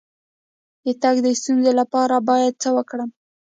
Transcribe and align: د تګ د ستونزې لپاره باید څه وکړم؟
د 0.85 0.87
تګ 1.03 1.15
د 1.25 1.27
ستونزې 1.39 1.71
لپاره 1.79 2.15
باید 2.29 2.53
څه 2.63 2.69
وکړم؟ 2.77 3.09